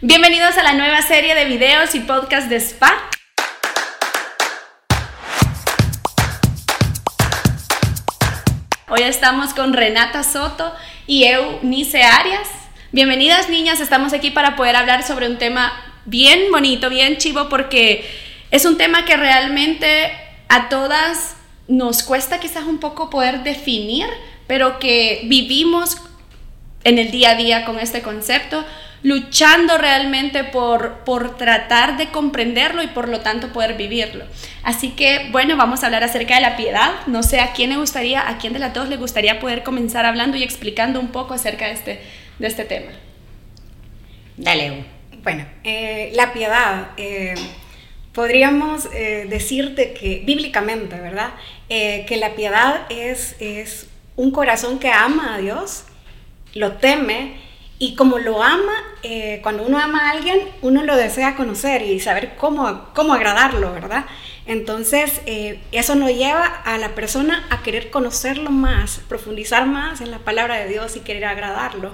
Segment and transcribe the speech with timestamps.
[0.00, 2.92] Bienvenidos a la nueva serie de videos y podcast de Spa.
[8.88, 10.72] Hoy estamos con Renata Soto
[11.08, 12.48] y Eunice Arias.
[12.92, 15.72] Bienvenidas niñas, estamos aquí para poder hablar sobre un tema
[16.04, 18.08] bien bonito, bien chivo, porque
[18.52, 20.12] es un tema que realmente
[20.48, 21.34] a todas
[21.66, 24.06] nos cuesta quizás un poco poder definir,
[24.46, 25.96] pero que vivimos
[26.84, 28.64] en el día a día con este concepto,
[29.02, 34.24] luchando realmente por, por tratar de comprenderlo y por lo tanto poder vivirlo.
[34.62, 37.06] Así que, bueno, vamos a hablar acerca de la piedad.
[37.06, 40.04] No sé a quién le gustaría, a quién de las dos le gustaría poder comenzar
[40.04, 42.00] hablando y explicando un poco acerca de este,
[42.38, 42.90] de este tema.
[44.36, 44.84] Dale.
[45.22, 46.90] Bueno, eh, la piedad.
[46.96, 47.34] Eh,
[48.12, 51.30] podríamos eh, decirte que, bíblicamente, ¿verdad?
[51.68, 55.84] que la piedad es, es un corazón que ama a Dios,
[56.54, 57.34] lo teme
[57.78, 62.00] y como lo ama, eh, cuando uno ama a alguien, uno lo desea conocer y
[62.00, 64.04] saber cómo, cómo agradarlo, ¿verdad?
[64.46, 70.10] Entonces, eh, eso nos lleva a la persona a querer conocerlo más, profundizar más en
[70.10, 71.92] la palabra de Dios y querer agradarlo.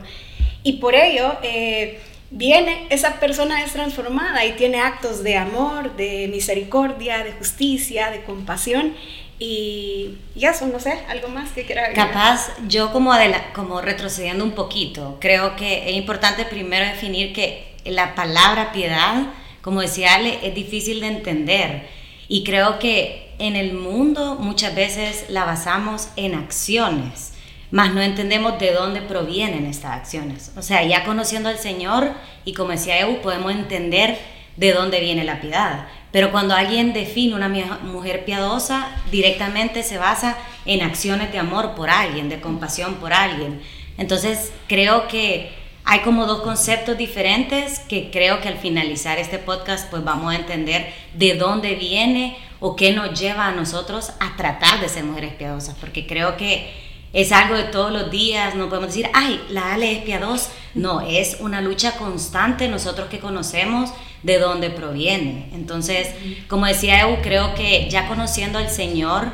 [0.63, 6.29] Y por ello, eh, viene, esa persona es transformada y tiene actos de amor, de
[6.29, 8.95] misericordia, de justicia, de compasión
[9.39, 11.93] y, eso, no sé, algo más que quiera.
[11.93, 13.13] Capaz, yo como,
[13.55, 19.27] como retrocediendo un poquito, creo que es importante primero definir que la palabra piedad,
[19.61, 21.89] como decía Ale, es difícil de entender.
[22.29, 27.33] Y creo que en el mundo muchas veces la basamos en acciones,
[27.71, 30.53] más no entendemos de dónde provienen estas acciones.
[30.57, 32.13] O sea, ya conociendo al Señor,
[32.45, 34.17] y como decía Evo, podemos entender
[34.57, 35.89] de dónde viene la piedad.
[36.15, 41.91] Pero cuando alguien define una mujer piadosa, directamente se basa en acciones de amor por
[41.91, 43.61] alguien, de compasión por alguien.
[43.99, 45.51] Entonces creo que
[45.83, 50.37] hay como dos conceptos diferentes que creo que al finalizar este podcast pues vamos a
[50.37, 55.35] entender de dónde viene o qué nos lleva a nosotros a tratar de ser mujeres
[55.35, 56.73] piadosas, porque creo que
[57.13, 61.01] es algo de todos los días, no podemos decir, ay, la Ale es piadosa, no,
[61.01, 63.91] es una lucha constante nosotros que conocemos
[64.25, 65.51] de dónde proviene.
[65.53, 66.09] Entonces,
[66.49, 69.29] como decía Eu, creo que ya conociendo al Señor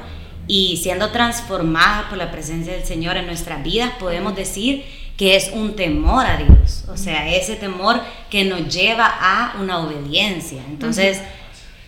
[0.47, 4.85] y siendo transformada por la presencia del Señor en nuestras vidas, podemos decir
[5.17, 9.79] que es un temor a Dios, o sea, ese temor que nos lleva a una
[9.79, 10.63] obediencia.
[10.69, 11.21] Entonces,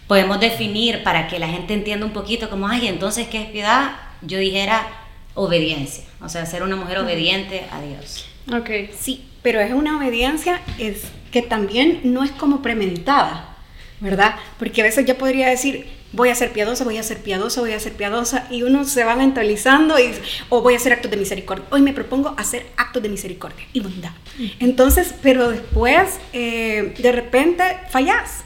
[0.07, 3.97] podemos definir para que la gente entienda un poquito como, ay, entonces, ¿qué es piedad?
[4.21, 4.87] Yo dijera
[5.35, 8.27] obediencia, o sea, ser una mujer obediente a Dios.
[8.53, 13.57] Ok, sí, pero es una obediencia es que también no es como premeditada,
[14.01, 14.37] ¿verdad?
[14.59, 17.73] Porque a veces yo podría decir, voy a ser piadosa, voy a ser piadosa, voy
[17.73, 20.13] a ser piadosa, y uno se va mentalizando y,
[20.51, 21.65] o voy a hacer actos de misericordia.
[21.71, 24.13] Hoy me propongo hacer actos de misericordia y bondad.
[24.61, 28.45] Entonces, pero después, eh, de repente, fallas,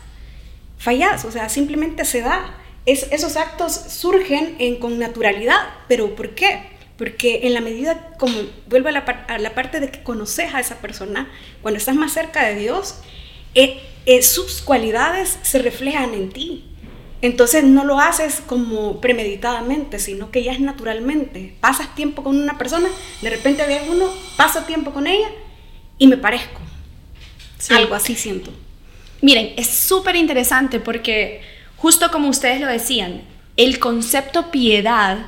[0.78, 2.54] fallas, o sea, simplemente se da.
[2.86, 5.58] Es, esos actos surgen en, con naturalidad,
[5.88, 6.75] pero ¿por qué?
[6.96, 8.34] Porque en la medida, como
[8.68, 11.28] vuelvo a la, parte de que conoces a esa persona,
[11.62, 13.00] cuando estás más cerca de Dios,
[13.54, 16.64] eh, eh, sus cualidades se reflejan en ti.
[17.22, 21.54] Entonces no lo haces como premeditadamente, sino que ya es naturalmente.
[21.60, 22.88] Pasas tiempo con una persona,
[23.22, 24.06] de repente ves uno,
[24.36, 25.28] paso tiempo con ella
[25.98, 26.60] y me parezco.
[27.70, 28.50] Algo así siento.
[29.22, 31.40] Miren, es súper interesante porque
[31.76, 33.22] justo como ustedes lo decían,
[33.56, 35.26] el concepto piedad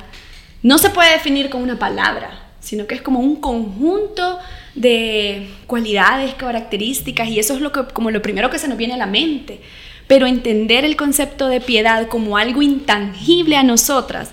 [0.61, 4.39] no se puede definir con una palabra, sino que es como un conjunto
[4.75, 8.93] de cualidades, características, y eso es lo que, como lo primero que se nos viene
[8.93, 9.61] a la mente.
[10.07, 14.31] Pero entender el concepto de piedad como algo intangible a nosotras,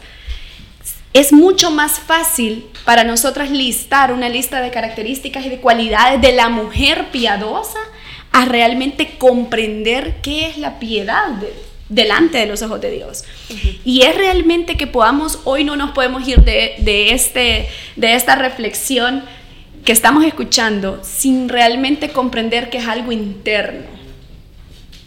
[1.12, 6.32] es mucho más fácil para nosotras listar una lista de características y de cualidades de
[6.32, 7.78] la mujer piadosa
[8.32, 11.28] a realmente comprender qué es la piedad
[11.88, 13.24] delante de los ojos de Dios.
[13.84, 19.22] Y es realmente que podamos, hoy no nos podemos ir de, este, de esta reflexión
[19.84, 23.86] que estamos escuchando sin realmente comprender que es algo interno.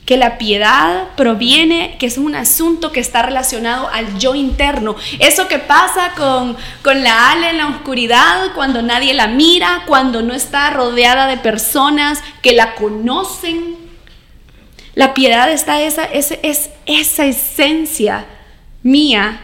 [0.06, 4.96] Que la piedad proviene, que es un asunto que está relacionado al yo interno.
[5.20, 10.24] Eso que pasa con, con la Ale en la oscuridad, cuando nadie la mira, cuando
[10.24, 13.79] no está rodeada de personas que la conocen,
[14.96, 18.26] la piedad está esa, es, es esa esencia
[18.84, 19.42] mía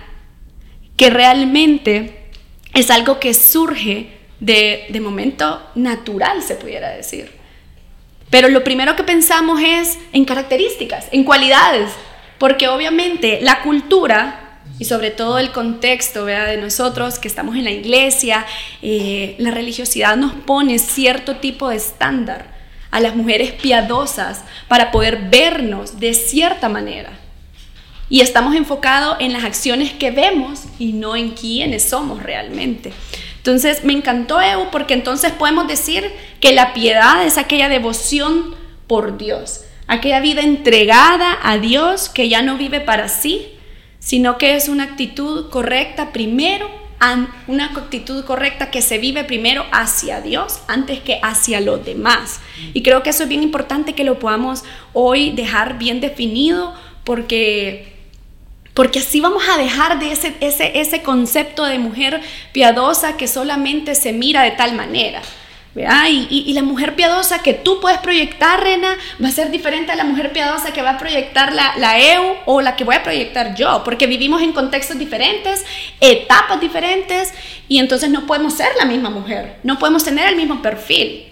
[0.98, 2.30] que realmente
[2.74, 4.10] es algo que surge
[4.40, 7.32] de, de momento natural, se pudiera decir.
[8.30, 11.92] Pero lo primero que pensamos es en características, en cualidades,
[12.38, 17.72] porque obviamente la cultura y sobre todo el contexto de nosotros que estamos en la
[17.72, 18.46] iglesia,
[18.82, 22.55] eh, la religiosidad nos pone cierto tipo de estándar
[22.96, 27.10] a las mujeres piadosas para poder vernos de cierta manera.
[28.10, 32.94] Y estamos enfocados en las acciones que vemos y no en quiénes somos realmente.
[33.36, 36.10] Entonces me encantó Evo porque entonces podemos decir
[36.40, 38.56] que la piedad es aquella devoción
[38.88, 43.50] por Dios, aquella vida entregada a Dios que ya no vive para sí,
[44.00, 46.70] sino que es una actitud correcta primero,
[47.48, 52.40] una actitud correcta que se vive primero hacia Dios antes que hacia los demás.
[52.74, 54.64] Y creo que eso es bien importante que lo podamos
[54.94, 57.94] hoy dejar bien definido porque
[58.74, 62.22] porque así vamos a dejar de ese, ese, ese concepto de mujer
[62.52, 65.22] piadosa que solamente se mira de tal manera.
[65.78, 70.06] Y, la mujer piadosa que tú puedes proyectar, Rena, va a ser diferente a la
[70.06, 73.56] mujer piadosa que va a proyectar la, la, EU o la que voy a proyectar
[73.56, 75.66] yo, porque vivimos en contextos diferentes,
[76.00, 77.34] etapas diferentes,
[77.68, 81.26] y entonces no podemos ser la misma mujer, no podemos tener el mismo perfil.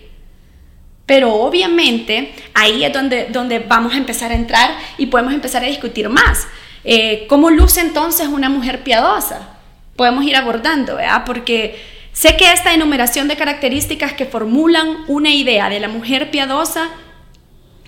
[1.06, 5.68] Pero obviamente ahí es donde, donde vamos a empezar a entrar y podemos empezar a
[5.68, 6.48] discutir más.
[6.84, 9.50] Eh, ¿Cómo luce entonces una mujer piadosa?
[9.96, 11.24] Podemos ir abordando, ¿verdad?
[11.26, 16.90] Porque Sé que esta enumeración de características que formulan una idea de la mujer piadosa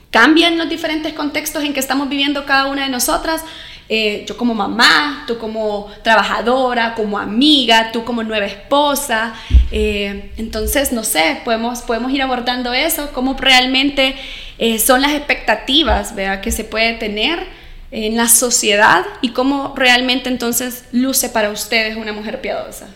[0.09, 3.43] cambia en los diferentes contextos en que estamos viviendo cada una de nosotras.
[3.87, 9.35] Eh, yo como mamá, tú como trabajadora, como amiga, tú como nueva esposa.
[9.71, 14.15] Eh, entonces, no sé, podemos, podemos ir abordando eso, cómo realmente
[14.57, 16.41] eh, son las expectativas ¿verdad?
[16.41, 17.45] que se puede tener
[17.91, 22.87] en la sociedad y cómo realmente entonces luce para ustedes una mujer piadosa.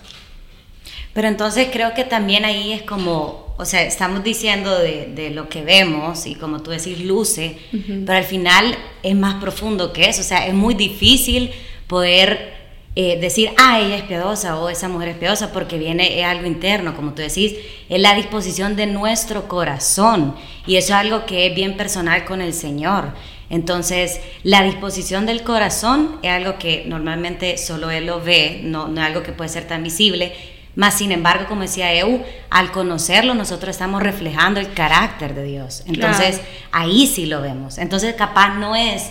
[1.20, 5.64] Pero entonces creo que también ahí es como, o sea, estamos diciendo de, lo que
[5.64, 7.58] vemos y como tú decís, luce,
[8.06, 8.74] pero al final
[9.04, 11.52] es más profundo que eso, o sea, es muy difícil
[11.88, 12.54] poder
[12.96, 16.48] eh, decir, ah, ella es piadosa o esa mujer es piadosa porque viene es algo
[16.48, 17.54] interno, como tú decís,
[17.90, 20.36] es la disposición de nuestro corazón.
[20.66, 23.12] Y eso es algo que es bien personal con el Señor.
[23.50, 29.02] Entonces, la disposición del corazón es algo que normalmente solo Él lo ve, no, no
[29.02, 30.32] es algo que puede ser tan visible
[30.80, 35.84] más sin embargo, como decía Eu, al conocerlo nosotros estamos reflejando el carácter de Dios.
[35.88, 36.40] Entonces,
[36.72, 37.78] ahí sí lo vemos.
[37.78, 39.10] Entonces, capaz no es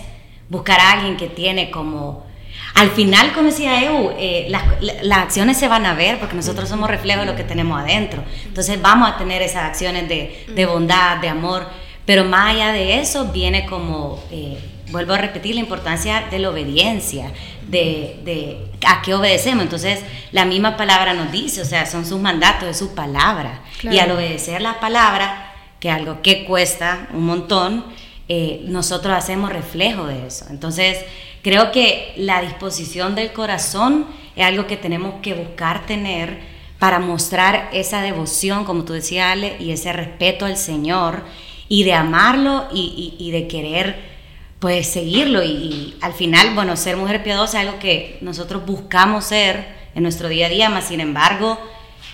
[0.49, 2.25] buscar a alguien que tiene como...
[2.73, 6.89] Al final, como decía Eu, eh, las, acciones se van a ver porque nosotros somos
[6.89, 8.23] reflejo de lo que tenemos adentro.
[8.45, 11.67] Entonces vamos a tener esas acciones de, bondad, de amor,
[12.03, 14.19] pero más allá de eso viene como...
[14.31, 14.57] Eh,
[14.91, 17.31] vuelvo a repetir la importancia de la obediencia,
[17.67, 19.63] de, a qué obedecemos.
[19.63, 19.99] Entonces,
[20.31, 23.61] la misma palabra nos dice, o sea, son sus mandatos, es su palabra.
[23.83, 27.85] Y al obedecer la palabra, que es algo que cuesta un montón,
[28.27, 30.45] eh, nosotros hacemos reflejo de eso.
[30.49, 30.97] Entonces,
[31.41, 34.05] creo que la disposición del corazón
[34.35, 36.39] es algo que tenemos que buscar tener
[36.77, 41.23] para mostrar esa devoción, como tú decías, Ale, y ese respeto al Señor,
[41.67, 44.18] y de amarlo y, y de querer
[44.59, 49.79] pues seguirlo y, al final, bueno, ser mujer piadosa es algo que nosotros buscamos ser
[49.95, 51.57] en nuestro día a día, más sin embargo,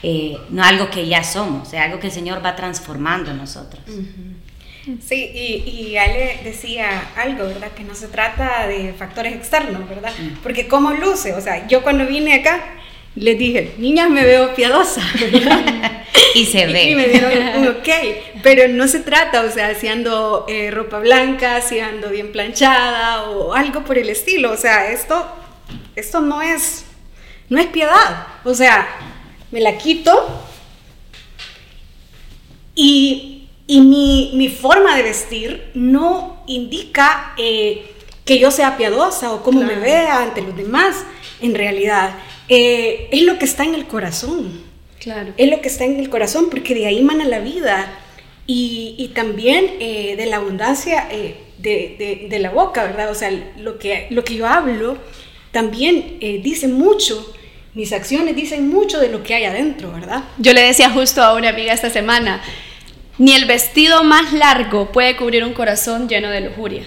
[0.03, 3.37] eh, no es algo que ya somos, es algo que el Señor va transformando en
[3.37, 3.81] nosotros.
[5.03, 7.71] Sí, y, y, Ale decía algo, ¿verdad?
[7.71, 10.11] Que no se trata de factores externos, ¿verdad?
[10.43, 12.63] Porque como luce, o sea, yo cuando vine acá,
[13.15, 15.01] les dije, niñas, me veo piadosa.
[16.33, 16.91] y se ve.
[16.91, 17.89] Y me dieron ok,
[18.43, 23.23] pero no se trata, o sea, si ando eh, ropa blanca, si ando bien planchada
[23.29, 25.25] o algo por el estilo, o sea, esto,
[25.95, 26.85] esto no es,
[27.49, 28.87] no es piedad, o sea,
[29.51, 30.43] me la quito
[32.75, 37.93] y, y mi, mi, forma de vestir no indica eh,
[38.25, 41.05] que yo sea piadosa o cómo me vea ante los demás,
[41.41, 42.15] en realidad.
[42.49, 44.74] Eh, es lo que está en el corazón.
[45.05, 45.33] Claro.
[45.37, 47.99] Es lo que está en el corazón, porque de ahí mana la vida.
[48.47, 53.09] Y, también eh, de la abundancia eh, de, la boca, ¿verdad?
[53.09, 54.97] O sea, lo que, lo que yo hablo
[55.51, 57.33] también dice mucho,
[57.73, 60.25] mis acciones dicen mucho de lo que hay adentro, ¿verdad?
[60.37, 62.41] Yo le decía justo a una amiga esta semana,
[63.17, 66.83] ni el vestido más largo puede cubrir un corazón lleno de lujuria.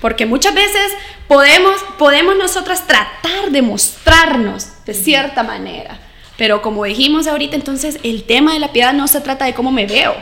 [0.00, 0.92] Porque muchas veces
[1.26, 6.00] podemos, podemos nosotras tratar de mostrarnos de cierta manera.
[6.38, 9.70] Pero como dijimos ahorita, entonces el tema de la piedad no se trata de cómo
[9.70, 10.14] me veo,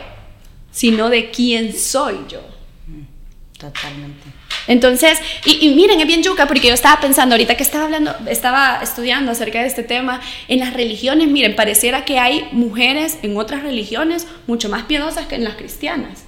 [0.73, 2.41] sino de quién soy yo.
[3.57, 4.25] Totalmente.
[4.67, 8.81] Entonces, y, miren, es bien yuca porque yo estaba pensando ahorita que estaba hablando, estaba
[8.83, 13.63] estudiando acerca de este tema, en las religiones, miren, pareciera que hay mujeres en otras
[13.63, 16.25] religiones mucho más piadosas que en las cristianas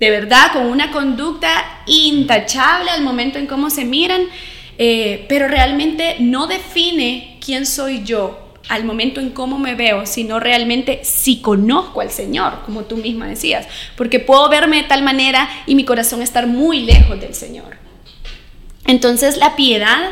[0.00, 4.22] de verdad, con una conducta intachable al momento en cómo se miran,
[4.78, 10.38] eh, pero realmente no define quién soy yo al momento en cómo me veo, sino
[10.40, 15.48] realmente si conozco al Señor, como tú misma decías, porque puedo verme de tal manera
[15.66, 17.76] y mi corazón estar muy lejos del Señor.
[18.86, 20.10] Entonces la piedad,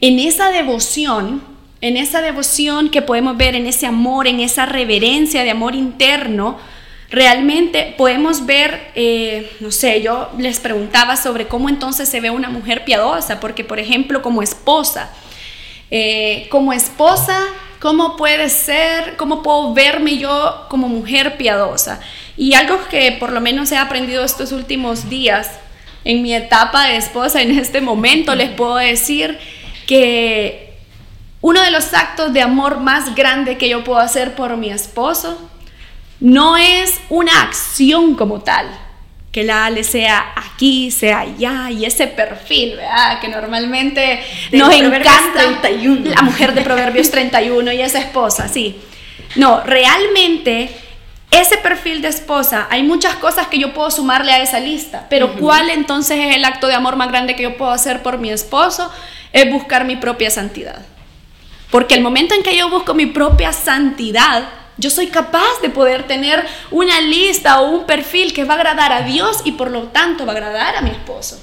[0.00, 1.42] en esa devoción,
[1.80, 6.58] en esa devoción que podemos ver, en ese amor, en esa reverencia de amor interno,
[7.10, 12.48] realmente podemos ver, eh, no sé, yo les preguntaba sobre cómo entonces se ve una
[12.48, 15.10] mujer piadosa, porque por ejemplo como esposa,
[15.90, 17.38] eh, como esposa,
[17.82, 21.98] ¿cómo puede ser, cómo puedo verme yo como mujer piadosa?
[22.36, 25.50] Y algo que por lo menos he aprendido estos últimos días
[26.04, 29.36] en mi etapa de esposa, en este momento les puedo decir
[29.88, 30.78] que
[31.40, 35.36] uno de los actos de amor más grande que yo puedo hacer por mi esposo
[36.20, 38.68] no es una acción como tal,
[39.32, 43.18] que la Ale sea aquí, sea allá, y ese perfil, ¿verdad?
[43.20, 44.22] Que normalmente
[44.52, 46.10] nos encanta 31.
[46.10, 48.78] la mujer de Proverbios 31 y esa esposa, sí.
[49.34, 50.70] No, realmente
[51.30, 55.34] ese perfil de esposa, hay muchas cosas que yo puedo sumarle a esa lista, pero
[55.36, 58.30] ¿cuál entonces es el acto de amor más grande que yo puedo hacer por mi
[58.30, 58.92] esposo?
[59.32, 60.84] Es buscar mi propia santidad.
[61.70, 64.46] Porque el momento en que yo busco mi propia santidad,
[64.78, 68.92] yo soy capaz de poder tener una lista o un perfil que va a agradar
[68.92, 71.40] a Dios y por lo tanto va a agradar a mi esposo.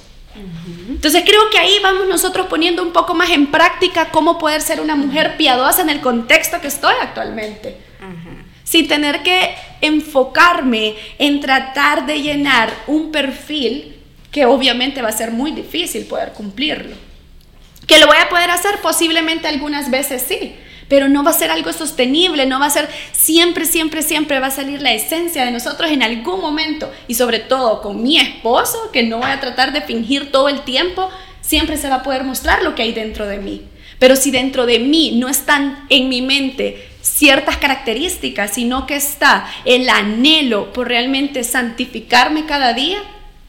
[0.89, 4.81] Entonces creo que ahí vamos nosotros poniendo un poco más en práctica cómo poder ser
[4.81, 7.77] una mujer piadosa en el contexto que estoy actualmente.
[8.63, 13.95] Sin tener que enfocarme en tratar de llenar un perfil
[14.31, 16.95] que obviamente va a ser muy difícil poder cumplirlo.
[17.87, 20.55] Que lo voy a poder hacer posiblemente algunas veces sí,
[20.89, 24.47] pero no va a ser algo sostenible, no va a ser siempre, siempre, siempre va
[24.47, 28.89] a salir la esencia de nosotros en algún momento y sobre todo con mi esposo,
[28.91, 31.09] que no voy a tratar de fingir todo el tiempo,
[31.41, 33.61] siempre se va a poder mostrar lo que hay dentro de mí.
[33.99, 39.47] Pero si dentro de mí no están en mi mente ciertas características, sino que está
[39.65, 42.99] el anhelo por realmente santificarme cada día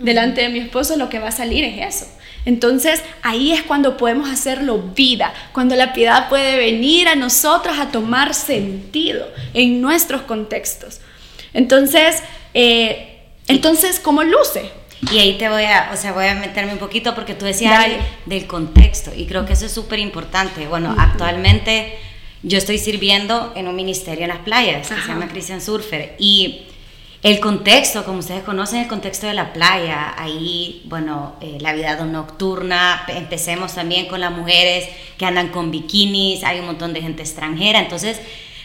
[0.01, 2.07] delante de mi esposo, lo que va a salir es eso.
[2.45, 7.91] Entonces ahí es cuando podemos hacerlo vida, cuando la piedad puede venir a nosotros a
[7.91, 11.01] tomar sentido en nuestros contextos.
[11.53, 12.23] Entonces,
[12.55, 14.71] eh, entonces ¿cómo luce?
[15.13, 17.87] Y ahí te voy a, o sea, voy a meterme un poquito porque tú decías
[18.27, 20.67] del contexto y creo que eso es súper importante.
[20.67, 21.99] Bueno, actualmente
[22.43, 26.67] yo estoy sirviendo en un ministerio en las playas que se llama Christian Surfer y
[27.23, 31.97] el contexto, como ustedes conocen, el contexto de la playa, ahí, bueno, eh, la vida
[32.05, 37.23] nocturna, empecemos también con las mujeres que andan con bikinis, hay un montón de gente
[37.23, 38.21] extranjera, entonces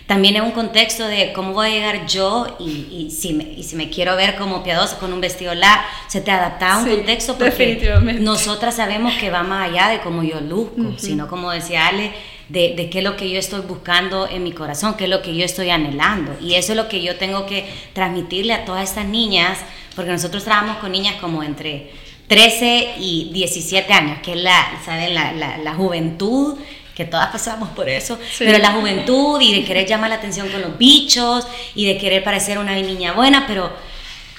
[0.08, 3.76] también es un contexto de cómo voy a llegar yo y, si, me, y si
[3.76, 7.38] me quiero ver como piadosa con un vestido largo, se te adapta a un contexto
[7.38, 12.14] porque nosotras sabemos que va más allá de cómo yo luzco, sino como decía Ale,
[12.50, 15.36] de, qué es lo que yo estoy buscando en mi corazón, qué es lo que
[15.36, 16.36] yo estoy anhelando.
[16.42, 19.60] Y eso es lo que yo tengo que transmitirle a todas estas niñas,
[19.96, 21.92] porque nosotros trabajamos con niñas como entre
[22.28, 25.14] 13 y 17 años, que es la, ¿saben?
[25.14, 26.58] La, la, juventud
[26.96, 30.62] que todas pasamos por eso, pero la juventud y de querer llamar la atención con
[30.62, 33.70] los bichos y de querer parecer una niña buena, pero,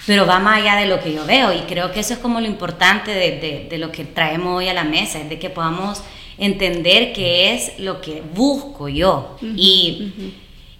[0.07, 2.41] pero va más allá de lo que yo veo y creo que eso es como
[2.41, 5.51] lo importante de, de, de lo que traemos hoy a la mesa, es de que
[5.51, 6.03] podamos
[6.39, 9.37] entender qué es lo que busco yo.
[9.43, 10.13] y,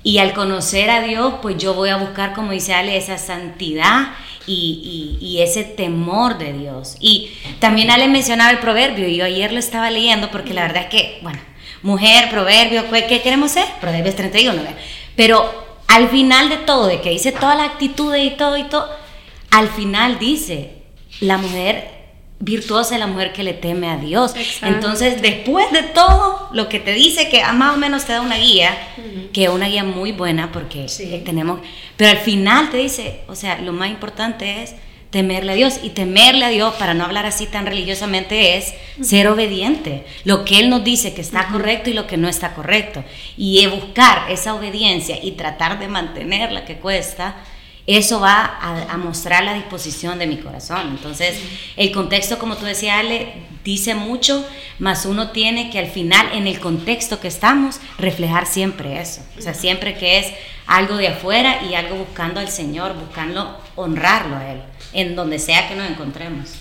[0.03, 4.13] y, al conocer a Dios, pues yo voy a buscar, como dice Ale, esa santidad
[4.47, 6.97] y, y, ese temor de Dios.
[7.01, 10.85] Y también Ale mencionaba el proverbio, y yo ayer lo estaba leyendo porque la verdad
[10.85, 11.41] es que, bueno,
[11.83, 13.67] mujer, proverbio, ¿qué queremos ser?
[13.81, 14.63] Proverbios 31,
[15.17, 18.89] Pero al final de todo, de que dice toda la actitud y todo y todo,
[19.51, 20.83] al final dice,
[21.21, 21.96] la mujer
[22.39, 24.35] virtuosa es la mujer que le teme a Dios.
[24.63, 28.37] Entonces, después de todo lo que te dice, que más o menos te da una
[28.37, 28.77] guía,
[29.33, 30.87] que es una guía muy buena porque
[31.25, 31.61] tenemos,
[31.97, 34.75] pero al final te dice, o sea, lo más importante es
[35.11, 39.29] temerle a Dios y temerle a Dios, para no hablar así tan religiosamente, es ser
[39.29, 40.05] obediente.
[40.25, 43.03] Lo que Él nos dice que está correcto y lo que no está correcto.
[43.37, 47.37] Y buscar esa obediencia y tratar de mantenerla que cuesta,
[47.87, 50.89] eso va a, mostrar la disposición de mi corazón.
[50.91, 51.39] Entonces,
[51.77, 54.45] el contexto, como tú decías, Ale, dice mucho,
[54.81, 59.23] más uno tiene que al final, en el contexto que estamos, reflejar siempre eso.
[59.39, 60.27] O sea, siempre que es
[60.67, 64.63] algo de afuera y algo buscando al Señor, buscando honrarlo a Él,
[64.93, 66.57] en donde sea que nos encontremos.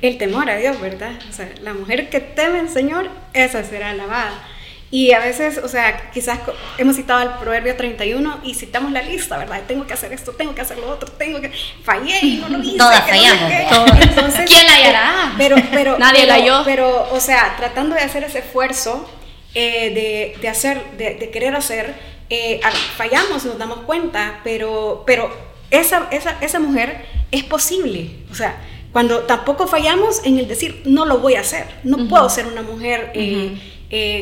[0.00, 1.18] El temor a Dios, ¿verdad?
[1.28, 4.46] O sea, la mujer que teme al Señor, esa será alabada.
[4.90, 6.38] Y a veces, o sea, quizás
[6.78, 9.62] hemos citado el proverbio 31 y citamos la lista, ¿verdad?
[9.68, 11.52] Tengo que hacer esto, tengo que hacer lo otro, tengo que...
[11.84, 12.78] Fallé y no lo hice.
[12.78, 13.52] Todas fallamos.
[14.00, 15.34] Entonces, ¿Quién la hallará?
[15.36, 16.62] Pero, pero, Nadie la halló.
[16.64, 19.06] Pero, o sea, tratando de hacer ese esfuerzo
[19.54, 21.94] eh, de, hacer, de, querer hacer,
[22.30, 22.60] eh,
[22.96, 25.30] fallamos, nos damos cuenta, pero, pero
[25.70, 28.10] esa, esa, esa mujer es posible.
[28.30, 28.56] O sea,
[28.92, 32.62] cuando tampoco fallamos en el decir, no lo voy a hacer, no puedo ser una
[32.62, 33.58] mujer eh,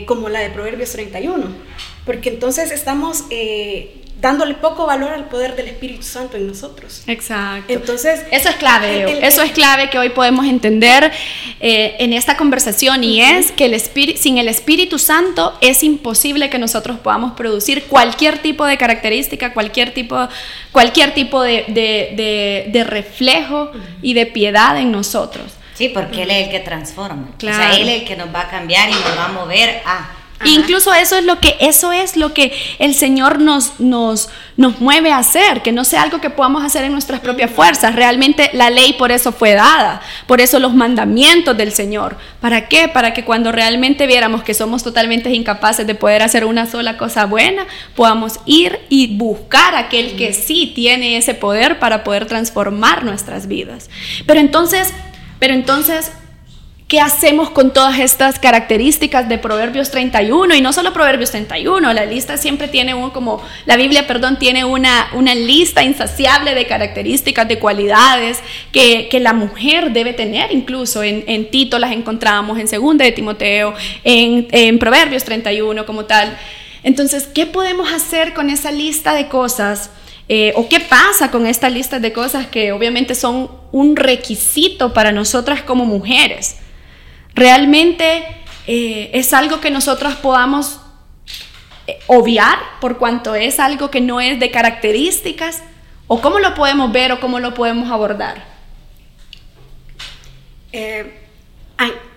[0.07, 1.47] como la de Proverbios 31,
[2.05, 3.25] porque entonces estamos
[4.21, 7.03] dándole poco valor al poder del Espíritu Santo en nosotros.
[7.07, 7.73] Exacto.
[7.73, 11.13] Entonces, eso es clave, eso es clave que hoy podemos entender
[11.61, 16.49] eh, en esta conversación y es que el espíritu, sin el Espíritu Santo es imposible
[16.49, 20.29] que nosotros podamos producir cualquier tipo de característica, cualquier tipo,
[20.73, 23.71] cualquier tipo de, de, de, reflejo
[24.01, 25.53] y de piedad en nosotros.
[25.77, 27.29] Sí, porque Él es el que transforma.
[27.39, 27.57] Claro.
[27.57, 29.83] O sea, Él es el que nos va a cambiar y nos va a mover
[29.85, 30.11] a
[30.45, 35.11] Incluso eso es lo que eso es lo que el Señor nos, nos, nos mueve
[35.11, 37.95] a hacer, que no sea algo que podamos hacer en nuestras propias fuerzas.
[37.95, 42.17] Realmente la ley por eso fue dada, por eso los mandamientos del Señor.
[42.41, 42.89] ¿Para qué?
[42.89, 47.25] Para que cuando realmente viéramos que somos totalmente incapaces de poder hacer una sola cosa
[47.25, 53.47] buena, podamos ir y buscar aquel que sí tiene ese poder para poder transformar nuestras
[53.47, 53.89] vidas.
[54.27, 54.93] Pero entonces,
[55.39, 56.13] pero entonces
[56.89, 60.55] ¿Qué hacemos con todas estas características de Proverbios 31?
[60.55, 64.65] Y no solo Proverbios 31, la lista siempre tiene un, como, la Biblia, perdón, tiene
[64.65, 68.39] una, una lista insaciable de características, de cualidades
[68.71, 70.53] que, que la mujer debe tener.
[70.53, 73.75] Incluso en, en, Tito las encontramos, en Segunda de Timoteo,
[74.05, 76.39] en, en Proverbios 31 como tal.
[76.85, 79.91] Entonces, ¿qué podemos hacer con esa lista de cosas?
[80.29, 85.13] Eh, o qué pasa con esta lista de cosas que obviamente son un requisito para
[85.13, 86.57] nosotras como mujeres
[87.37, 88.25] realmente
[88.67, 90.81] eh, es algo que nosotros podamos
[91.87, 95.63] eh, obviar por cuanto es algo que no es de características
[96.09, 98.45] o cómo lo podemos ver o cómo lo podemos abordar.
[100.73, 101.23] Eh,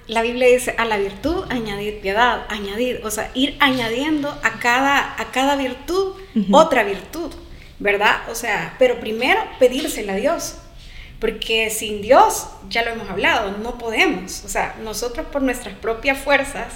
[0.07, 5.21] la Biblia dice a la virtud añadir piedad, añadir, o sea, ir añadiendo a cada,
[5.21, 6.13] a cada virtud
[6.51, 7.31] otra virtud,
[7.79, 8.29] ¿verdad?
[8.29, 10.55] O sea, pero primero pedírsela a Dios.
[11.19, 14.43] Porque sin Dios, ya lo hemos hablado, no podemos.
[14.45, 16.67] O sea, nosotros por nuestras propias fuerzas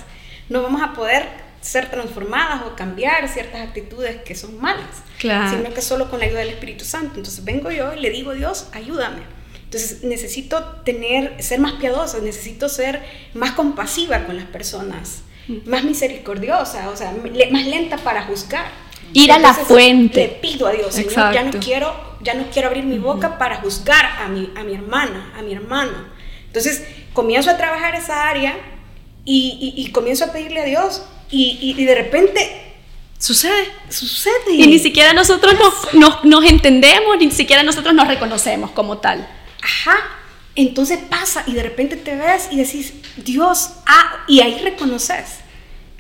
[0.50, 1.26] no vamos a poder
[1.62, 6.40] ser transformadas o cambiar ciertas actitudes que son malas, sino que solo con la ayuda
[6.40, 7.16] del Espíritu Santo.
[7.16, 9.22] Entonces vengo yo y le digo, Dios, ayúdame.
[9.64, 13.02] Entonces necesito tener, ser más piadosa, necesito ser
[13.34, 15.70] más compasiva con las personas, mm.
[15.70, 17.14] más misericordiosa, o sea,
[17.50, 18.83] más lenta para juzgar.
[19.14, 20.22] Ir a la fuente.
[20.22, 23.58] Le pido a Dios, Señor, ya no quiero, ya no quiero abrir mi boca para
[23.58, 25.92] juzgar a mi, a mi hermana, a mi hermano.
[26.48, 28.56] Entonces comienzo a trabajar esa área
[29.26, 32.60] y, y, comienzo a pedirle a Dios y, y, de repente
[33.18, 33.72] Sucede.
[33.88, 34.52] Sucede.
[34.52, 39.26] Y ni siquiera nosotros nos, nos, nos, entendemos, ni siquiera nosotros nos reconocemos como tal.
[39.62, 39.96] Ajá.
[40.56, 45.43] Entonces pasa y de repente te ves y decís, Dios, ah, y ahí reconoces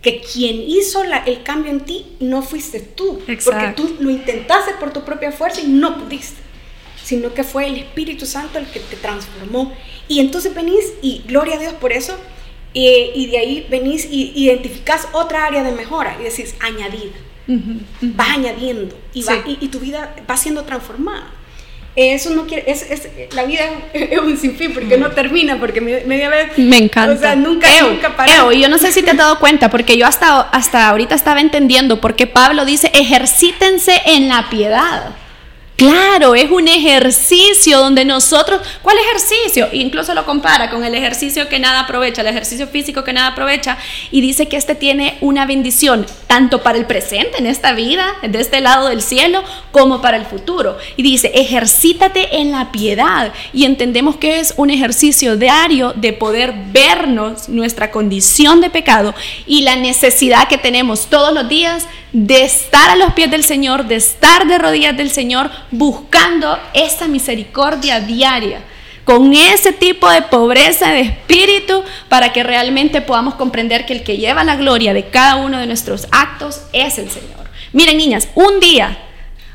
[0.03, 4.91] que quien hizo el cambio en ti no fuiste tú, porque tú lo intentaste por
[4.91, 6.41] tu propia fuerza y no pudiste,
[7.01, 9.73] sino que fue el Espíritu Santo el que te transformó.
[10.09, 12.17] Y entonces venís y gloria a Dios por eso,
[12.73, 17.13] eh, y de ahí venís y identificás otra área de mejora y decís, añadir,
[18.01, 19.25] vas añadiendo y,
[19.61, 21.31] y tu vida va siendo transformada
[21.95, 23.61] eso no quiere, es, es, la vida
[23.93, 26.57] es un sinfín porque no termina, porque media vez...
[26.57, 27.15] Me encanta.
[27.15, 28.53] O sea, nunca, nunca para.
[28.53, 31.41] y yo no sé si te has dado cuenta, porque yo hasta, hasta ahorita estaba
[31.41, 35.15] entendiendo por qué Pablo dice, ejercítense en la piedad.
[35.75, 39.69] Claro, es un ejercicio donde nosotros, ¿cuál ejercicio?
[39.73, 43.77] Incluso lo compara con el ejercicio que nada aprovecha, el ejercicio físico que nada aprovecha,
[44.11, 48.39] y dice que este tiene una bendición tanto para el presente, en esta vida, de
[48.39, 50.77] este lado del cielo, como para el futuro.
[50.95, 53.33] Y dice, ejercítate en la piedad.
[53.51, 59.15] Y entendemos que es un ejercicio diario de poder vernos nuestra condición de pecado
[59.47, 63.85] y la necesidad que tenemos todos los días de estar a los pies del Señor,
[63.85, 68.61] de estar de rodillas del Señor, buscando esa misericordia diaria,
[69.03, 74.17] con ese tipo de pobreza de espíritu, para que realmente podamos comprender que el que
[74.17, 77.49] lleva la gloria de cada uno de nuestros actos es el Señor.
[77.73, 78.97] Miren niñas, un día,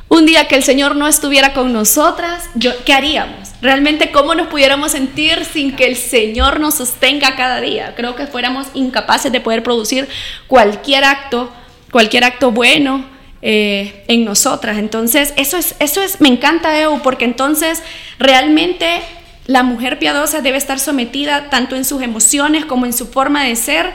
[0.09, 3.51] un día que el Señor no estuviera con nosotras, yo, ¿qué haríamos?
[3.63, 7.95] Realmente, ¿cómo nos pudiéramos sentir sin que el Señor nos sostenga cada día?
[7.97, 10.09] Creo que fuéramos incapaces de poder producir
[10.47, 11.51] cualquier acto
[11.91, 13.05] cualquier acto bueno
[13.41, 14.79] eh, en nosotras.
[14.79, 17.83] Entonces, eso es, eso es, me encanta, Evo, porque entonces
[18.19, 19.01] realmente
[19.47, 23.57] la mujer piadosa debe estar sometida tanto en sus emociones como en su forma de
[23.57, 23.93] ser,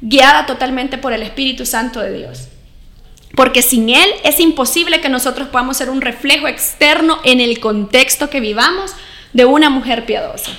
[0.00, 2.48] guiada totalmente por el Espíritu Santo de Dios.
[3.34, 8.30] Porque sin Él es imposible que nosotros podamos ser un reflejo externo en el contexto
[8.30, 8.92] que vivamos
[9.32, 10.52] de una mujer piadosa.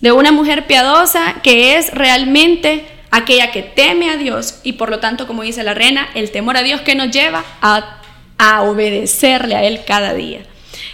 [0.00, 2.84] De una mujer piadosa que es realmente
[3.16, 6.56] aquella que teme a Dios y por lo tanto, como dice la reina, el temor
[6.56, 8.00] a Dios que nos lleva a,
[8.36, 10.40] a obedecerle a Él cada día.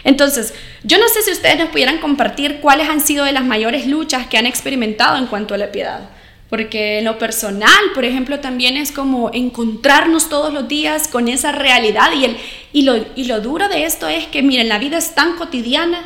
[0.04, 0.54] Entonces,
[0.84, 4.26] yo no sé si ustedes nos pudieran compartir cuáles han sido de las mayores luchas
[4.28, 6.10] que han experimentado en cuanto a la piedad.
[6.48, 12.10] Porque lo personal, por ejemplo, también es como encontrarnos todos los días con esa realidad.
[12.14, 12.36] Y, el,
[12.72, 16.04] y, lo, y lo duro de esto es que, miren, la vida es tan cotidiana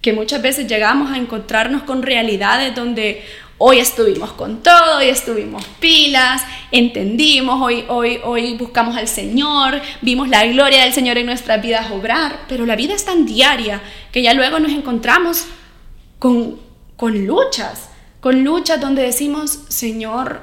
[0.00, 3.22] que muchas veces llegamos a encontrarnos con realidades donde
[3.62, 6.42] hoy estuvimos con todo, hoy estuvimos pilas,
[6.72, 11.90] entendimos, hoy, hoy, hoy buscamos al Señor, vimos la gloria del Señor en nuestras vidas
[11.90, 15.44] obrar, pero la vida es tan diaria que ya luego nos encontramos
[16.18, 16.58] con,
[16.96, 17.90] con luchas,
[18.22, 20.40] con luchas donde decimos, Señor,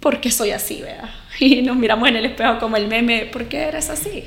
[0.00, 0.82] ¿por qué soy así?
[0.82, 1.10] ¿verdad?
[1.40, 4.24] Y nos miramos en el espejo como el meme, ¿por qué eres así?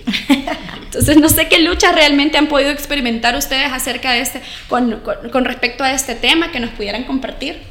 [0.83, 5.45] Entonces, no sé qué luchas realmente han podido experimentar ustedes acerca de este, con, con,
[5.45, 7.61] respecto a este tema que nos pudieran compartir.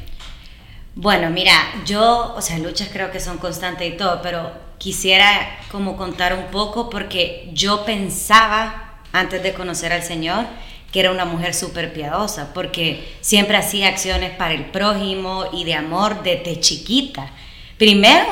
[0.95, 1.53] Bueno, mira,
[1.85, 6.45] yo, o sea, luchas creo que son constantes y todo, pero quisiera como contar un
[6.45, 10.45] poco porque yo pensaba antes de conocer al Señor
[10.91, 15.73] que era una mujer súper piadosa, porque siempre hacía acciones para el prójimo y de
[15.73, 17.29] amor desde chiquita.
[17.77, 18.25] Primero,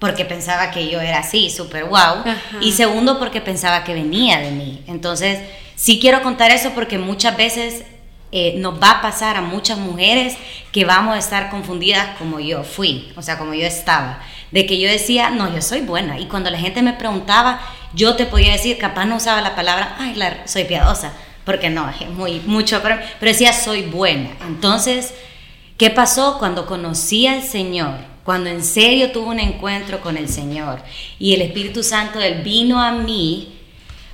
[0.00, 2.24] porque pensaba que yo era así, súper wow.
[2.60, 4.82] Y segundo, porque pensaba que venía de mí.
[4.88, 5.38] Entonces,
[5.76, 7.84] sí quiero contar eso porque muchas veces
[8.32, 10.36] eh, nos va a pasar a muchas mujeres
[10.72, 14.20] que vamos a estar confundidas como yo fui, o sea, como yo estaba.
[14.50, 16.18] De que yo decía, no, yo soy buena.
[16.18, 17.60] Y cuando la gente me preguntaba,
[17.92, 21.12] yo te podía decir, capaz no usaba la palabra, ay, soy piadosa,
[21.44, 24.30] porque no, es muy, mucho, pero, pero decía, soy buena.
[24.46, 25.12] Entonces,
[25.76, 28.09] ¿qué pasó cuando conocí al Señor?
[28.24, 30.82] Cuando en serio tuve un encuentro con el Señor
[31.18, 33.54] y el Espíritu Santo él vino a mí,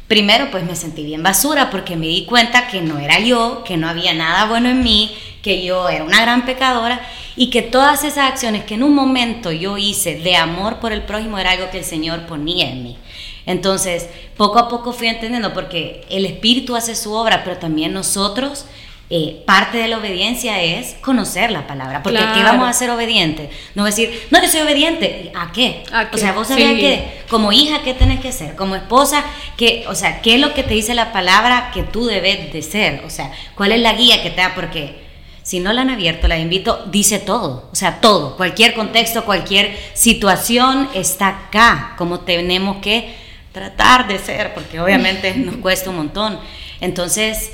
[0.09, 3.77] primero pues me sentí bien basura porque me di cuenta que no era yo, que
[3.77, 7.01] no había nada bueno en mí, que yo era una gran pecadora
[7.37, 11.03] y que todas esas acciones que en un momento yo hice de amor por el
[11.03, 12.97] prójimo era algo que el Señor ponía en mí.
[13.45, 18.67] Entonces, poco a poco fui entendiendo porque el Espíritu hace su obra, pero también nosotros
[19.09, 22.03] eh, parte de la obediencia es conocer la palabra.
[22.03, 23.51] Porque ¿qué vamos a ser obedientes?
[23.75, 25.31] No decir, no, yo soy obediente.
[25.35, 25.85] ¿A qué?
[26.13, 28.57] O sea, vos sabías que como hija, ¿qué tenés que ser?
[28.57, 29.25] Como esposa,
[29.57, 32.63] ¿qué, o sea, ¿qué es lo que te dice la palabra que tú debes de
[32.63, 33.03] ser?
[33.05, 34.55] O sea, ¿cuál es la guía que te da?
[34.57, 35.07] Porque
[35.45, 37.69] si no la han abierto, la invito, dice todo.
[37.71, 38.37] O sea, todo.
[38.37, 41.95] Cualquier contexto, cualquier situación está acá.
[41.97, 43.15] Como tenemos que
[43.53, 46.41] tratar de ser, porque obviamente nos cuesta un montón.
[46.81, 47.53] Entonces,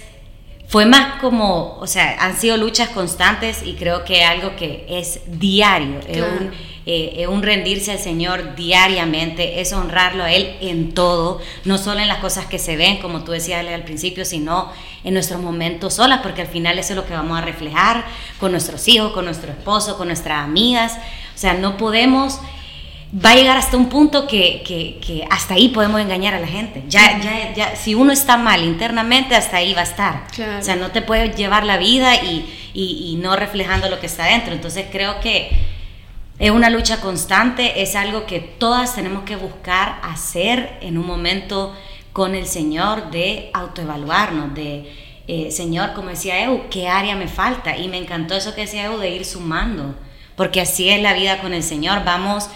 [0.73, 5.21] fue más como, o sea, han sido luchas constantes y creo que algo que es
[5.27, 6.51] diario, es, un,
[6.87, 12.09] eh, un, rendirse al Señor diariamente, es honrarlo a Él en todo, no solo en
[12.09, 14.73] las cosas que se ven, como tú decías al principio, sino
[15.05, 18.07] en nuestros momentos solas, porque al final eso es lo que vamos a reflejar
[18.41, 20.97] con nuestros hijos, con nuestro esposo, con nuestras amigas.
[21.35, 22.39] O sea, no podemos
[23.15, 26.47] va a llegar hasta un punto que, que, que, hasta ahí podemos engañar a la
[26.47, 26.83] gente.
[26.89, 30.25] Ya, ya, ya, si uno está mal internamente, hasta ahí va a estar.
[30.59, 34.07] O sea, no te puedes llevar la vida y, y, y, no reflejando lo que
[34.07, 34.55] está dentro.
[34.55, 35.51] Entonces creo que
[36.39, 41.77] es una lucha constante, es algo que todas tenemos que buscar hacer en un momento
[42.15, 45.11] con el Señor de autoevaluarnos, de...
[45.29, 47.77] Eh, Señor, como decía Eu, ¿qué área me falta?
[47.77, 49.95] Y me encantó eso que decía Eu de ir sumando,
[50.35, 52.05] porque así es la vida con el Señor.
[52.05, 52.49] Vamos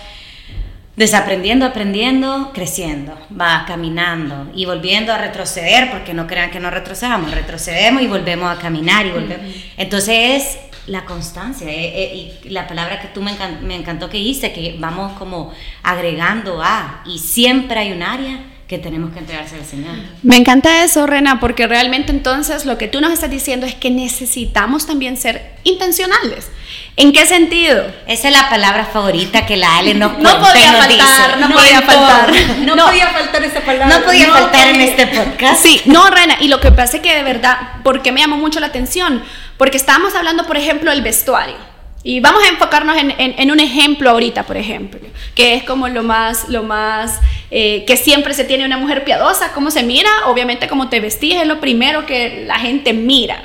[0.97, 7.31] desaprendiendo, aprendiendo, creciendo, va caminando y volviendo a retroceder, porque no crean que no retrocedamos,
[7.31, 9.47] retrocedemos y volvemos a caminar y volvemos.
[9.77, 13.33] Entonces es la constancia eh, eh, y la palabra que tú me,
[13.63, 18.79] me encantó que hice, que vamos como agregando a, y siempre hay un área que
[18.79, 19.94] tenemos que entregarse al Señor.
[20.24, 23.90] Me encanta eso, Rena, porque realmente entonces lo que tú nos estás diciendo es que
[23.90, 26.48] necesitamos también ser intencionales.
[26.96, 27.85] ¿En qué sentido?
[28.09, 32.33] Esa es la palabra favorita que la Ale nos No podía faltar, no, podía faltar.
[32.59, 33.98] No, podía faltar esa palabra.
[33.98, 35.62] No podía faltar en este podcast.
[35.62, 38.59] Sí, no, Rena, y lo que pasa es que de verdad, porque me llamó mucho
[38.59, 39.22] la atención,
[39.59, 41.57] porque estábamos hablando, por ejemplo, del vestuario.
[42.02, 45.00] Y vamos a enfocarnos en, en, un ejemplo ahorita, por ejemplo,
[45.35, 47.20] que es como lo más, lo más
[47.59, 51.37] eh, que siempre se tiene una mujer piadosa, cómo se mira, obviamente como te vestís
[51.37, 53.42] es lo primero que la gente mira.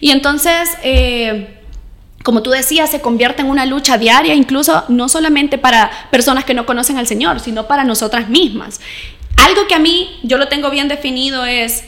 [0.00, 1.58] Y entonces, eh,
[2.22, 6.54] como tú decías, se convierte en una lucha diaria, incluso no solamente para personas que
[6.54, 8.80] no conocen al Señor, sino para nosotras mismas.
[9.36, 11.84] Algo que a mí yo lo tengo bien definido es,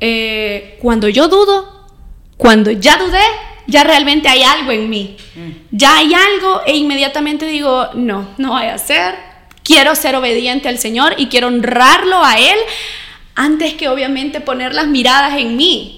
[0.00, 1.90] eh, cuando yo dudo,
[2.38, 3.20] cuando ya dudé,
[3.66, 5.18] ya realmente hay algo en mí.
[5.34, 5.50] Mm.
[5.72, 9.29] Ya hay algo e inmediatamente digo, no, no voy a ser.
[9.62, 12.58] Quiero ser obediente al Señor y quiero honrarlo a Él
[13.34, 15.96] antes que obviamente poner las miradas en mí.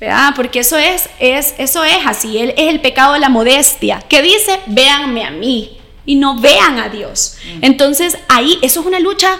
[0.00, 0.32] ¿verdad?
[0.36, 4.60] Porque eso es, es, eso es así, es el pecado de la modestia, que dice,
[4.66, 7.38] véanme a mí y no vean a Dios.
[7.44, 7.58] Mm.
[7.62, 9.38] Entonces ahí, eso es una lucha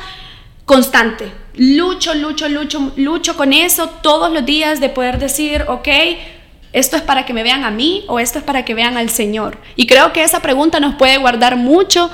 [0.65, 1.31] constante.
[1.57, 5.89] Lucho, lucho, lucho, lucho con eso todos los días de poder decir, ok,
[6.73, 9.09] ¿Esto es para que me vean a mí o esto es para que vean al
[9.09, 9.59] Señor?
[9.77, 12.11] Y creo que esa pregunta nos puede guardar mucho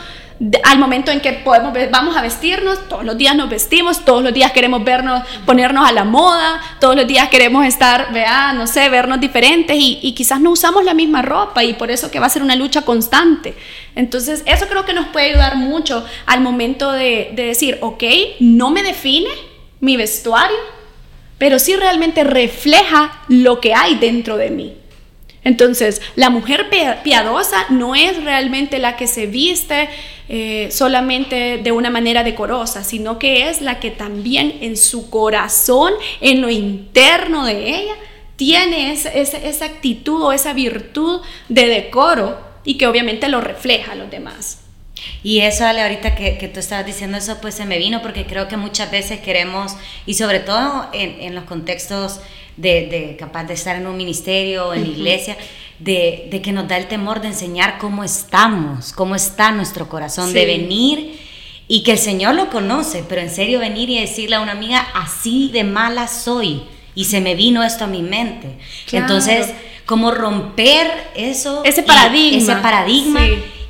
[0.63, 4.33] al momento en que podemos, vamos a vestirnos, todos los días nos vestimos, todos los
[4.33, 8.89] días queremos vernos, ponernos a la moda, todos los días queremos estar, vea, no sé,
[8.89, 12.31] vernos diferentes y, quizás no usamos la misma ropa y por eso que va a
[12.31, 13.55] ser una lucha constante.
[13.95, 18.03] Entonces, eso creo que nos puede ayudar mucho al momento de, de decir, ok,
[18.41, 19.29] no me define
[19.81, 20.57] mi vestuario,
[21.37, 24.77] pero sí realmente refleja lo que hay dentro de mí.
[25.43, 26.69] Entonces, la mujer
[27.03, 29.89] piadosa no es realmente la que se viste
[30.33, 35.93] eh, solamente de una manera decorosa, sino que es la que también en su corazón,
[36.21, 37.95] en lo interno de ella,
[38.37, 44.09] tiene esa actitud o esa virtud de decoro y que obviamente lo refleja a los
[44.09, 44.61] demás.
[45.25, 48.47] Y eso, Ale, ahorita que, tú estabas diciendo eso, pues se me vino porque creo
[48.47, 49.75] que muchas veces queremos,
[50.07, 52.21] y sobre todo en los contextos
[52.57, 55.37] de, de, capaz de estar en un ministerio o en la iglesia,
[55.79, 60.33] de, de, que nos da el temor de enseñar cómo estamos, cómo está nuestro corazón,
[60.33, 61.19] de venir
[61.69, 64.87] y que el Señor lo conoce, pero en serio venir y decirle a una amiga,
[64.95, 66.63] así de mala soy,
[66.95, 68.59] y se me vino esto a mi mente.
[68.91, 69.49] Entonces,
[69.87, 73.21] como romper eso, ese paradigma, ese paradigma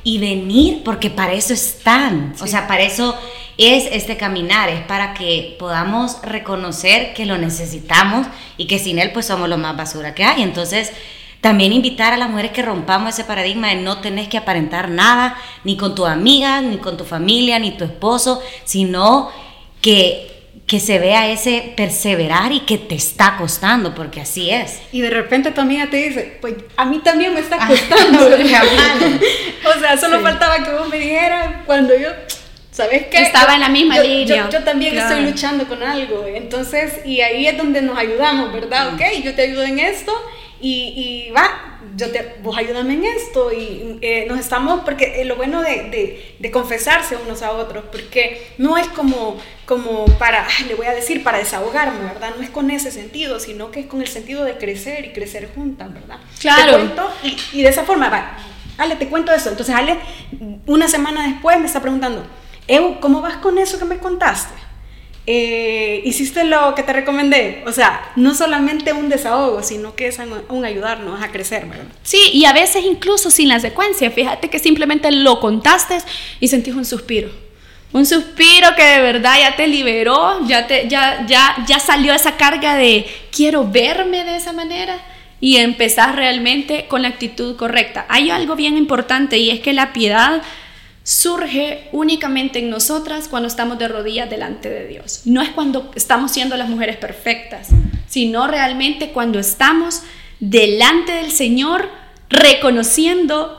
[0.03, 3.15] y venir, porque para eso están, o sea, para eso
[3.57, 9.11] es este caminar, es para que podamos reconocer que lo necesitamos y que sin él
[9.11, 10.41] pues somos lo más basura que hay.
[10.41, 10.91] Entonces,
[11.41, 15.35] también invitar a las mujeres que rompamos ese paradigma de no tenés que aparentar nada,
[15.63, 19.29] ni con tu amiga, ni con tu familia, ni tu esposo, sino
[19.81, 20.30] que
[20.71, 24.79] que se vea ese perseverar y que te está costando, porque así es.
[24.93, 28.19] Y de repente tu amiga te dice, pues a mí también me está ah, costando.
[29.75, 32.07] o sea, solo faltaba que vos me dijeras cuando yo,
[32.71, 33.21] ¿sabes qué?
[33.21, 34.49] Estaba en la misma línea.
[34.49, 36.25] Yo, también estoy luchando con algo.
[36.25, 38.93] Entonces, y ahí es donde nos ayudamos, ¿verdad?
[38.93, 40.13] Ok, yo te ayudo en esto
[40.61, 45.35] y, y va, yo te, vos ayúdame en esto y eh, nos estamos, porque lo
[45.35, 50.87] bueno de, de, confesarse unos a otros, porque no es como, como para, le voy
[50.87, 52.33] a decir, para desahogarme, ¿verdad?
[52.35, 55.49] No es con ese sentido, sino que es con el sentido de crecer y crecer
[55.53, 56.17] juntas, ¿verdad?
[56.39, 56.71] Claro.
[56.71, 58.37] Te cuento, y, y, de esa forma, va,
[58.77, 59.49] Ale, te cuento eso.
[59.49, 59.97] Entonces Ale,
[60.65, 62.25] una semana después me está preguntando,
[62.67, 64.53] Evo, ¿cómo vas con eso que me contaste?
[65.27, 67.63] Eh, hiciste lo que te recomendé.
[67.67, 71.85] O sea, no solamente un desahogo, sino que es un ayudarnos a crecer, ¿verdad?
[72.03, 74.09] Sí, y a veces incluso sin la secuencia.
[74.09, 75.97] Fíjate que simplemente lo contaste
[76.39, 77.29] y sentís un suspiro.
[77.93, 82.37] Un suspiro que de verdad ya te liberó, ya, te, ya, ya, ya salió esa
[82.37, 83.05] carga de
[83.35, 84.97] quiero verme de esa manera
[85.41, 88.05] y empezar realmente con la actitud correcta.
[88.07, 90.41] Hay algo bien importante y es que la piedad
[91.03, 95.21] surge únicamente en nosotras cuando estamos de rodillas delante de Dios.
[95.25, 97.69] No es cuando estamos siendo las mujeres perfectas,
[98.07, 100.03] sino realmente cuando estamos
[100.39, 101.89] delante del Señor
[102.29, 103.57] reconociendo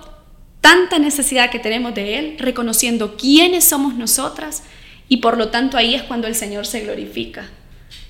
[0.60, 4.62] tanta necesidad que tenemos de Él, reconociendo quiénes somos nosotras
[5.08, 7.50] y por lo tanto ahí es cuando el Señor se glorifica.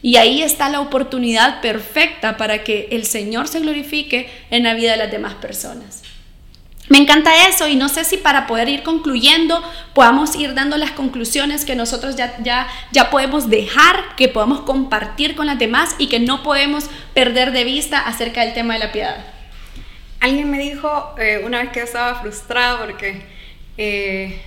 [0.03, 4.93] Y ahí está la oportunidad perfecta para que el Señor se glorifique en la vida
[4.93, 6.03] de las demás personas.
[6.93, 9.63] Me encanta eso y no sé si para poder ir concluyendo
[9.95, 15.35] podamos ir dando las conclusiones que nosotros ya, ya, ya podemos dejar, que podamos compartir
[15.35, 18.93] con las demás y que no podemos perder de vista acerca del tema de la
[18.93, 19.25] piedad.
[20.21, 23.23] Alguien me dijo eh, una vez que estaba frustrado porque
[23.79, 24.43] eh,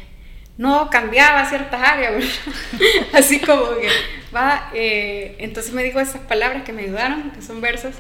[0.56, 2.24] no cambiaba ciertas áreas,
[3.14, 3.90] así como que
[4.36, 7.96] va, eh, entonces me dijo esas palabras que me ayudaron, que son versos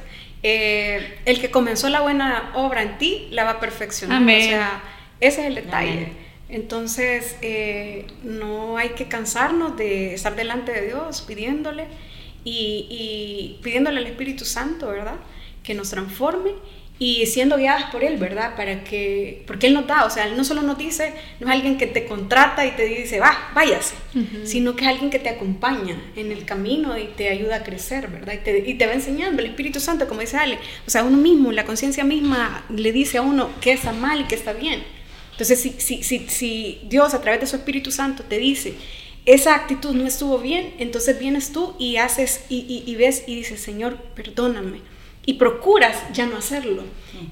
[0.47, 4.21] eh, el que comenzó la buena obra en ti la va a perfeccionar.
[4.21, 4.83] O sea,
[5.19, 6.09] ese es el detalle.
[6.49, 11.87] Entonces, eh, no hay que cansarnos de estar delante de Dios pidiéndole
[12.43, 15.15] y, y pidiéndole al Espíritu Santo, ¿verdad?
[15.63, 16.51] Que nos transforme
[16.97, 18.55] y siendo guiadas por Él, ¿verdad?
[18.55, 21.53] Para que, porque Él nos da, o sea, Él no solo nos dice, no es
[21.53, 23.95] alguien que te contrata y te dice, va, váyase,
[24.45, 28.07] sino que es alguien que te acompaña en el camino y te ayuda a crecer,
[28.07, 28.35] ¿verdad?
[28.35, 31.17] Y te, y te va enseñando, el Espíritu Santo, como dice Ale, o sea, uno
[31.17, 34.81] mismo, la conciencia misma le dice a uno que está mal y que está bien.
[35.31, 38.73] Entonces, si, si, si, si Dios a través de su Espíritu Santo te dice,
[39.25, 43.35] esa actitud no estuvo bien, entonces vienes tú y haces y, y, y ves y
[43.35, 44.94] dices, Señor, perdóname
[45.25, 46.83] y procuras ya no hacerlo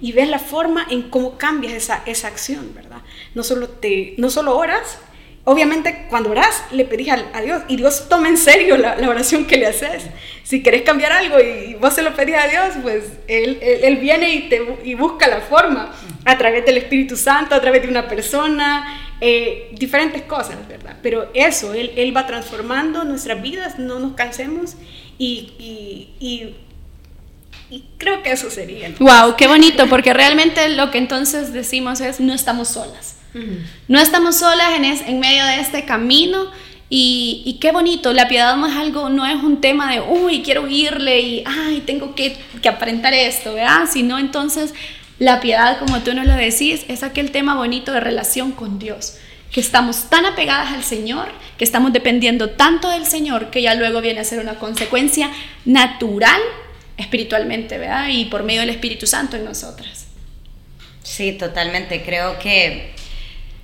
[0.02, 3.02] y ves la forma en cómo cambias esa, esa acción, ¿verdad?
[3.36, 5.00] No solo, te, no solo oras
[5.46, 9.58] obviamente cuando oras le pedís a, Dios y Dios toma en serio la, oración que
[9.58, 10.04] le haces.
[10.44, 14.34] Si querés cambiar algo y vos se lo pedís a Dios, pues Él, él, viene
[14.34, 15.94] y, te, y busca la forma
[16.26, 20.98] a través del Espíritu Santo, a través de una persona, eh, diferentes cosas, ¿verdad?
[21.02, 24.76] Pero eso, Él, él va transformando nuestras vidas, no nos cansemos
[25.18, 26.56] y, y, y
[27.98, 28.94] creo que eso sería.
[29.00, 33.18] Wow, qué bonito, porque realmente lo que entonces decimos es no estamos solas.
[33.88, 36.52] No estamos solas en, en medio de este camino
[36.96, 40.64] y, qué bonito, la piedad no es algo, no es un tema de, uy, quiero
[40.64, 43.90] huirle y, ay, tengo que, que aparentar esto, ¿verdad?
[43.92, 44.76] Sino entonces
[45.18, 49.18] la piedad, como tú nos lo decís, es aquel tema bonito de relación con Dios
[49.52, 54.02] que estamos tan apegadas al Señor, que estamos dependiendo tanto del Señor, que ya luego
[54.02, 55.32] viene a ser una consecuencia
[55.64, 56.42] natural
[56.98, 58.08] espiritualmente, ¿verdad?
[58.10, 60.08] Y por medio del Espíritu Santo en nosotras.
[61.04, 62.04] Sí, totalmente.
[62.04, 62.94] Creo que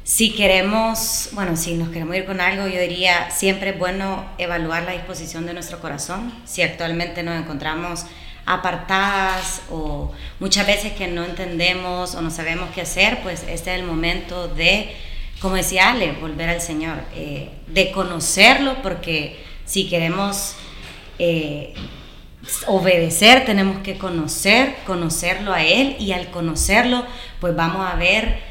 [0.03, 4.83] si queremos, bueno, si nos queremos ir con algo, yo diría, siempre es bueno evaluar
[4.83, 6.33] la disposición de nuestro corazón.
[6.45, 8.05] Si actualmente nos encontramos
[8.45, 13.79] apartadas o muchas veces que no entendemos o no sabemos qué hacer, pues este es
[13.79, 14.95] el momento de,
[15.39, 20.55] como decía Ale, volver al Señor, eh, de conocerlo, porque si queremos
[21.19, 21.75] eh,
[22.67, 27.05] obedecer, tenemos que conocer, conocerlo a Él y al conocerlo,
[27.39, 28.49] pues vamos a ver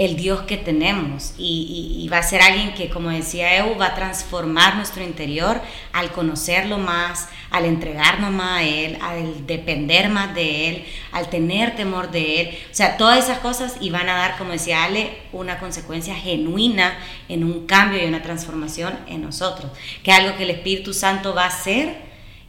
[0.00, 3.94] el Dios que tenemos y, va a ser alguien que, como decía Eu, va a
[3.94, 5.60] transformar nuestro interior
[5.92, 11.76] al conocerlo más, al entregarnos más a Él, al depender más de Él, al tener
[11.76, 12.58] temor de Él.
[12.70, 16.98] O sea, todas esas cosas y van a dar, como decía Ale, una consecuencia genuina
[17.28, 19.70] en un cambio y una transformación en nosotros,
[20.02, 21.98] que algo que el Espíritu Santo va a hacer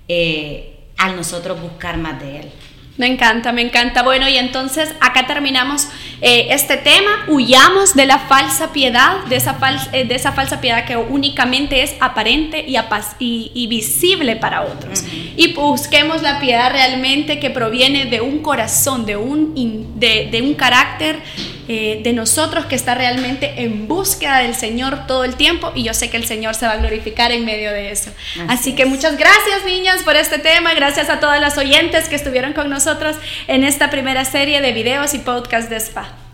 [0.08, 2.52] eh, al nosotros buscar más de Él.
[2.98, 4.04] Me encanta, me encanta.
[4.04, 5.88] Bueno, y entonces acá terminamos
[6.22, 7.26] eh, este tema.
[7.30, 9.58] Huyamos de la falsa piedad, de esa,
[9.94, 15.04] eh, de esa falsa piedad que únicamente es aparente y, y, visible para otros.
[15.36, 20.54] Y busquemos la piedad realmente que proviene de un corazón, de un, de, de un
[20.54, 21.22] carácter
[21.74, 25.94] eh, de nosotros que está realmente en búsqueda del Señor todo el tiempo y yo
[25.94, 28.12] sé que el Señor se va a glorificar en medio de eso.
[28.50, 32.52] Así, que muchas gracias niñas por este tema, gracias a todas las oyentes que estuvieron
[32.52, 33.16] con nosotros
[33.48, 36.31] en esta primera serie de videos y podcast de SPA.